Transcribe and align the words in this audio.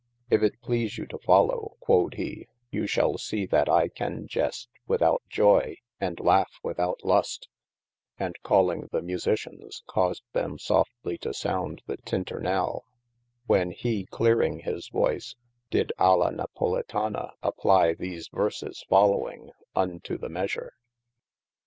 If 0.31 0.41
it 0.41 0.59
please 0.61 0.97
you 0.97 1.05
to 1.05 1.19
followe 1.19 1.77
(quod 1.79 2.15
he) 2.15 2.47
you 2.71 2.87
shall 2.87 3.19
see 3.19 3.45
that 3.45 3.69
I 3.69 3.87
can 3.87 4.25
jest 4.27 4.67
without 4.87 5.21
joye, 5.29 5.75
and 5.99 6.19
laugh 6.19 6.51
without 6.63 7.05
lust, 7.05 7.47
and 8.17 8.35
calling 8.41 8.89
the 8.91 9.01
musitions, 9.03 9.83
caused 9.85 10.23
them 10.33 10.57
softly 10.57 11.19
to 11.19 11.35
sounde 11.35 11.83
the 11.85 11.97
Tynternall, 11.97 12.81
when 13.45 13.69
he 13.69 14.07
clearing 14.07 14.61
his 14.61 14.89
voyce 14.89 15.35
did 15.69 15.93
Alia 16.01 16.31
Napolitana 16.31 17.33
applie 17.43 17.93
these 17.95 18.27
verses 18.29 18.83
following, 18.89 19.51
unto 19.75 20.17
the 20.17 20.29
measure. 20.29 20.73